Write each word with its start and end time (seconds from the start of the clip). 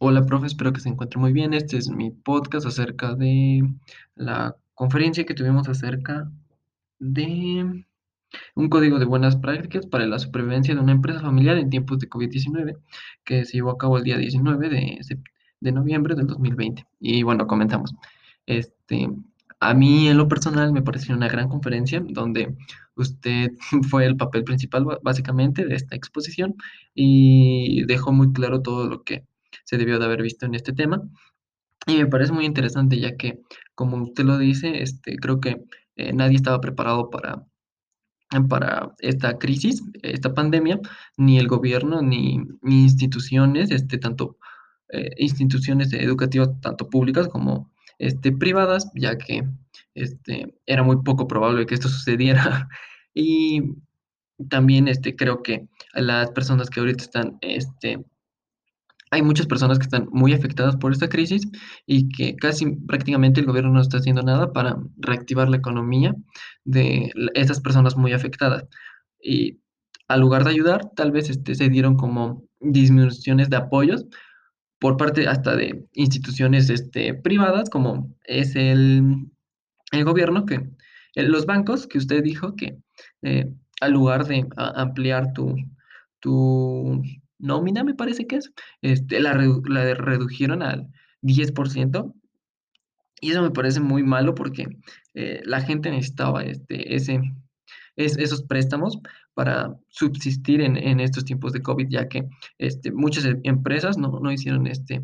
Hola, 0.00 0.24
profe, 0.26 0.46
espero 0.46 0.72
que 0.72 0.80
se 0.80 0.88
encuentre 0.88 1.18
muy 1.18 1.32
bien. 1.32 1.54
Este 1.54 1.76
es 1.76 1.88
mi 1.90 2.10
podcast 2.10 2.66
acerca 2.66 3.14
de 3.16 3.68
la 4.14 4.56
conferencia 4.74 5.26
que 5.26 5.34
tuvimos 5.34 5.68
acerca 5.68 6.30
de 7.00 7.84
un 8.54 8.68
código 8.68 9.00
de 9.00 9.06
buenas 9.06 9.36
prácticas 9.36 9.86
para 9.86 10.06
la 10.06 10.20
supervivencia 10.20 10.74
de 10.74 10.80
una 10.80 10.92
empresa 10.92 11.20
familiar 11.20 11.58
en 11.58 11.70
tiempos 11.70 11.98
de 11.98 12.08
COVID-19, 12.08 12.78
que 13.24 13.44
se 13.44 13.54
llevó 13.54 13.70
a 13.70 13.78
cabo 13.78 13.98
el 13.98 14.04
día 14.04 14.16
19 14.18 14.68
de, 14.68 15.00
de 15.60 15.72
noviembre 15.72 16.14
del 16.14 16.28
2020. 16.28 16.86
Y 17.00 17.24
bueno, 17.24 17.48
comenzamos. 17.48 17.92
Este, 18.46 19.08
a 19.60 19.74
mí 19.74 20.08
en 20.08 20.16
lo 20.16 20.28
personal 20.28 20.72
me 20.72 20.82
pareció 20.82 21.16
una 21.16 21.28
gran 21.28 21.48
conferencia 21.48 22.00
donde 22.08 22.56
usted 22.94 23.50
fue 23.90 24.06
el 24.06 24.16
papel 24.16 24.44
principal 24.44 24.86
básicamente 25.02 25.66
de 25.66 25.74
esta 25.74 25.96
exposición 25.96 26.54
y 26.94 27.84
dejó 27.86 28.12
muy 28.12 28.32
claro 28.32 28.62
todo 28.62 28.88
lo 28.88 29.02
que 29.02 29.24
se 29.68 29.76
debió 29.76 29.98
de 29.98 30.06
haber 30.06 30.22
visto 30.22 30.46
en 30.46 30.54
este 30.54 30.72
tema. 30.72 31.02
Y 31.86 31.98
me 31.98 32.06
parece 32.06 32.32
muy 32.32 32.46
interesante 32.46 32.98
ya 32.98 33.16
que, 33.16 33.40
como 33.74 34.02
usted 34.02 34.24
lo 34.24 34.38
dice, 34.38 34.82
este, 34.82 35.16
creo 35.16 35.40
que 35.40 35.62
eh, 35.96 36.12
nadie 36.14 36.36
estaba 36.36 36.60
preparado 36.60 37.10
para 37.10 37.44
para 38.48 38.94
esta 38.98 39.38
crisis, 39.38 39.82
esta 40.02 40.34
pandemia, 40.34 40.78
ni 41.16 41.38
el 41.38 41.48
gobierno, 41.48 42.02
ni, 42.02 42.38
ni 42.60 42.82
instituciones, 42.82 43.70
este, 43.70 43.96
tanto 43.96 44.36
eh, 44.90 45.10
instituciones 45.16 45.92
educativas, 45.94 46.50
tanto 46.60 46.90
públicas 46.90 47.26
como 47.28 47.72
este, 47.98 48.32
privadas, 48.32 48.90
ya 48.94 49.16
que 49.16 49.48
este, 49.94 50.54
era 50.66 50.82
muy 50.82 51.02
poco 51.02 51.26
probable 51.26 51.64
que 51.64 51.74
esto 51.74 51.88
sucediera. 51.88 52.68
Y 53.14 53.62
también 54.50 54.88
este, 54.88 55.16
creo 55.16 55.42
que 55.42 55.66
las 55.94 56.30
personas 56.32 56.68
que 56.68 56.80
ahorita 56.80 57.04
están 57.04 57.38
este, 57.40 58.04
hay 59.10 59.22
muchas 59.22 59.46
personas 59.46 59.78
que 59.78 59.84
están 59.84 60.08
muy 60.10 60.32
afectadas 60.32 60.76
por 60.76 60.92
esta 60.92 61.08
crisis 61.08 61.42
y 61.86 62.08
que 62.08 62.36
casi 62.36 62.76
prácticamente 62.86 63.40
el 63.40 63.46
gobierno 63.46 63.72
no 63.72 63.80
está 63.80 63.98
haciendo 63.98 64.22
nada 64.22 64.52
para 64.52 64.76
reactivar 64.98 65.48
la 65.48 65.56
economía 65.56 66.14
de 66.64 67.10
estas 67.34 67.60
personas 67.60 67.96
muy 67.96 68.12
afectadas. 68.12 68.64
Y 69.20 69.60
al 70.08 70.20
lugar 70.20 70.44
de 70.44 70.50
ayudar, 70.50 70.90
tal 70.96 71.12
vez 71.12 71.30
este, 71.30 71.54
se 71.54 71.68
dieron 71.68 71.96
como 71.96 72.44
disminuciones 72.60 73.50
de 73.50 73.56
apoyos 73.56 74.06
por 74.78 74.96
parte 74.96 75.26
hasta 75.26 75.56
de 75.56 75.86
instituciones 75.94 76.70
este, 76.70 77.14
privadas, 77.14 77.68
como 77.68 78.14
es 78.24 78.54
el, 78.56 79.28
el 79.92 80.04
gobierno, 80.04 80.46
que 80.46 80.70
eh, 81.14 81.22
los 81.22 81.46
bancos, 81.46 81.86
que 81.86 81.98
usted 81.98 82.22
dijo 82.22 82.54
que 82.54 82.78
eh, 83.22 83.52
al 83.80 83.92
lugar 83.92 84.26
de 84.26 84.46
ampliar 84.56 85.32
tu, 85.32 85.54
tu 86.20 87.02
nómina, 87.38 87.84
me 87.84 87.94
parece 87.94 88.26
que 88.26 88.36
es, 88.36 88.52
este, 88.82 89.20
la, 89.20 89.34
la 89.34 89.94
redujeron 89.94 90.62
al 90.62 90.88
10%, 91.22 92.14
y 93.20 93.30
eso 93.32 93.42
me 93.42 93.50
parece 93.50 93.80
muy 93.80 94.02
malo 94.02 94.34
porque 94.34 94.66
eh, 95.14 95.40
la 95.44 95.60
gente 95.60 95.90
necesitaba 95.90 96.44
este, 96.44 96.94
ese, 96.94 97.20
es- 97.96 98.16
esos 98.18 98.42
préstamos 98.44 98.98
para 99.34 99.76
subsistir 99.88 100.60
en, 100.60 100.76
en 100.76 101.00
estos 101.00 101.24
tiempos 101.24 101.52
de 101.52 101.62
COVID, 101.62 101.88
ya 101.88 102.08
que 102.08 102.28
este, 102.58 102.92
muchas 102.92 103.24
em- 103.24 103.40
empresas 103.44 103.98
no, 103.98 104.20
no 104.20 104.30
hicieron 104.32 104.66
este, 104.66 105.02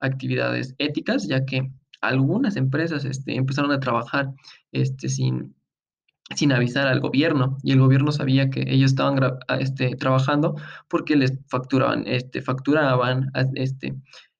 actividades 0.00 0.74
éticas, 0.78 1.28
ya 1.28 1.44
que 1.44 1.70
algunas 2.00 2.56
empresas 2.56 3.04
este, 3.04 3.36
empezaron 3.36 3.70
a 3.70 3.78
trabajar 3.78 4.32
este, 4.72 5.08
sin, 5.08 5.54
sin 6.36 6.52
avisar 6.52 6.86
al 6.86 7.00
gobierno. 7.00 7.58
Y 7.62 7.72
el 7.72 7.80
gobierno 7.80 8.12
sabía 8.12 8.50
que 8.50 8.64
ellos 8.66 8.92
estaban 8.92 9.18
este, 9.60 9.96
trabajando 9.96 10.56
porque 10.88 11.16
les 11.16 11.32
facturaban, 11.48 12.04
este, 12.06 12.42
facturaban, 12.42 13.30
este, 13.54 13.94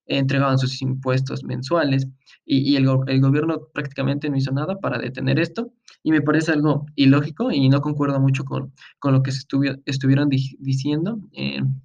entregaban 0.07 0.59
sus 0.59 0.81
impuestos 0.83 1.45
mensuales. 1.45 2.07
Y, 2.45 2.73
y 2.73 2.77
el, 2.77 2.89
el 3.07 3.21
gobierno 3.21 3.69
prácticamente 3.73 4.29
no 4.29 4.37
hizo 4.37 4.53
nada 4.53 4.79
para 4.79 4.99
detener 4.99 5.39
esto. 5.39 5.73
Y 6.03 6.11
me 6.11 6.21
parece 6.23 6.53
algo 6.53 6.87
ilógico 6.97 7.53
y 7.53 7.69
no 7.69 7.81
concuerda 7.81 8.19
mucho 8.19 8.45
con, 8.45 8.73
con 8.99 9.13
lo 9.13 9.23
que 9.23 9.31
se 9.33 9.41
estuvi- 9.47 9.81
estuvieron 9.87 10.29
di- 10.29 10.57
diciendo 10.59 11.21
en, 11.33 11.81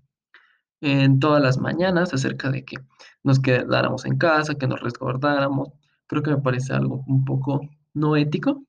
en 0.81 1.19
todas 1.19 1.41
las 1.41 1.57
mañanas 1.59 2.13
acerca 2.13 2.50
de 2.51 2.63
que 2.66 2.78
nos 3.24 3.39
quedáramos 3.39 4.06
en 4.06 4.18
casa, 4.18 4.56
que 4.56 4.68
nos 4.68 4.81
resguardáramos. 4.81 5.69
Creo 6.07 6.24
que 6.24 6.31
me 6.31 6.38
parece 6.41 6.74
algo 6.74 7.03
un 7.07 7.25
poco 7.25 7.62
no 7.94 8.16
ético 8.16 8.63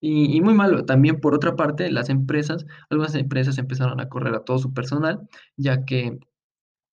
y, 0.00 0.40
muy 0.40 0.54
malo. 0.54 0.84
También, 0.84 1.20
por 1.20 1.34
otra 1.34 1.56
parte, 1.56 1.90
las 1.90 2.08
empresas, 2.08 2.66
algunas 2.90 3.14
empresas 3.14 3.58
empezaron 3.58 4.00
a 4.00 4.08
correr 4.08 4.34
a 4.34 4.44
todo 4.44 4.58
su 4.58 4.72
personal, 4.72 5.28
ya 5.56 5.84
que 5.84 6.18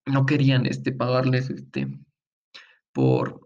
no 0.06 0.26
querían 0.26 0.66
este, 0.66 0.92
pagarles 0.92 1.50
este, 1.50 2.00
por, 2.94 3.42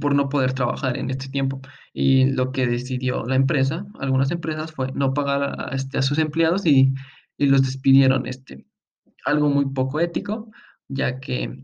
por 0.00 0.14
no 0.14 0.28
poder 0.28 0.52
trabajar 0.54 0.96
en 0.96 1.10
este 1.10 1.28
tiempo. 1.28 1.60
Y 1.92 2.32
lo 2.32 2.52
que 2.52 2.66
decidió 2.66 3.24
la 3.24 3.36
empresa, 3.36 3.86
algunas 4.00 4.30
empresas, 4.30 4.72
fue 4.72 4.88
no 4.94 5.14
pagar 5.14 5.42
a, 5.42 5.74
este, 5.74 5.98
a 5.98 6.02
sus 6.02 6.18
empleados 6.18 6.66
y, 6.66 6.92
y 7.38 7.46
los 7.46 7.62
despidieron. 7.62 8.26
Este, 8.26 8.66
algo 9.24 9.48
muy 9.50 9.66
poco 9.66 10.00
ético, 10.00 10.50
ya 10.88 11.20
que 11.20 11.60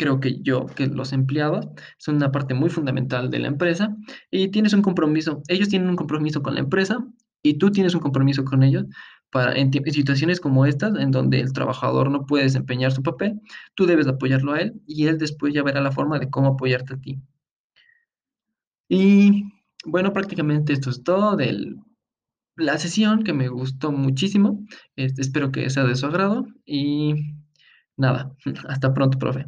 creo 0.00 0.18
que 0.18 0.40
yo, 0.40 0.64
que 0.64 0.86
los 0.86 1.12
empleados 1.12 1.68
son 1.98 2.16
una 2.16 2.32
parte 2.32 2.54
muy 2.54 2.70
fundamental 2.70 3.30
de 3.30 3.38
la 3.38 3.48
empresa 3.48 3.94
y 4.30 4.48
tienes 4.48 4.72
un 4.72 4.80
compromiso, 4.80 5.42
ellos 5.48 5.68
tienen 5.68 5.90
un 5.90 5.96
compromiso 5.96 6.42
con 6.42 6.54
la 6.54 6.60
empresa 6.60 7.06
y 7.42 7.58
tú 7.58 7.70
tienes 7.70 7.94
un 7.94 8.00
compromiso 8.00 8.42
con 8.46 8.62
ellos 8.62 8.86
para 9.30 9.54
en, 9.54 9.70
situaciones 9.92 10.40
como 10.40 10.64
estas, 10.64 10.98
en 10.98 11.10
donde 11.10 11.40
el 11.40 11.52
trabajador 11.52 12.10
no 12.10 12.24
puede 12.24 12.44
desempeñar 12.44 12.92
su 12.92 13.02
papel, 13.02 13.42
tú 13.74 13.84
debes 13.84 14.06
de 14.06 14.12
apoyarlo 14.12 14.54
a 14.54 14.60
él 14.60 14.80
y 14.86 15.06
él 15.06 15.18
después 15.18 15.52
ya 15.52 15.62
verá 15.62 15.82
la 15.82 15.92
forma 15.92 16.18
de 16.18 16.30
cómo 16.30 16.48
apoyarte 16.48 16.94
a 16.94 16.98
ti. 16.98 17.20
Y 18.88 19.52
bueno, 19.84 20.14
prácticamente 20.14 20.72
esto 20.72 20.88
es 20.88 21.04
todo 21.04 21.36
de 21.36 21.76
la 22.56 22.78
sesión 22.78 23.22
que 23.22 23.34
me 23.34 23.48
gustó 23.48 23.92
muchísimo. 23.92 24.64
Este, 24.96 25.20
espero 25.20 25.52
que 25.52 25.68
sea 25.68 25.84
de 25.84 25.94
su 25.94 26.06
agrado 26.06 26.46
y 26.64 27.34
nada, 27.98 28.34
hasta 28.66 28.94
pronto, 28.94 29.18
profe. 29.18 29.46